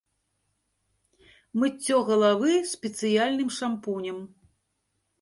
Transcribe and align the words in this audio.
Мыццё 1.59 1.95
галавы 2.09 2.51
спецыяльным 2.73 3.49
шампунем. 3.61 4.17